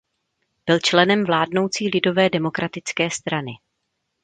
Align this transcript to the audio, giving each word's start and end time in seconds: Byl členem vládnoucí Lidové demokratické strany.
Byl 0.65 0.79
členem 0.79 1.23
vládnoucí 1.25 1.87
Lidové 1.89 2.29
demokratické 2.29 3.09
strany. 3.09 3.51